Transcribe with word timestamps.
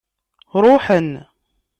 Ṛuḥen. 0.63 1.11